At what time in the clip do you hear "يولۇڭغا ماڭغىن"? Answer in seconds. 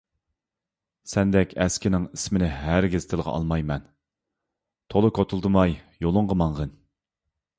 6.07-6.75